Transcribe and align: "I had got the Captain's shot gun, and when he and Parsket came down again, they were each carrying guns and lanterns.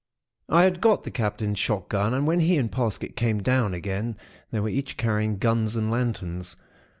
"I 0.49 0.63
had 0.63 0.81
got 0.81 1.03
the 1.03 1.11
Captain's 1.11 1.59
shot 1.59 1.87
gun, 1.89 2.11
and 2.15 2.25
when 2.25 2.39
he 2.39 2.57
and 2.57 2.71
Parsket 2.71 3.15
came 3.15 3.43
down 3.43 3.75
again, 3.75 4.17
they 4.49 4.59
were 4.59 4.67
each 4.67 4.97
carrying 4.97 5.37
guns 5.37 5.75
and 5.75 5.91
lanterns. 5.91 6.55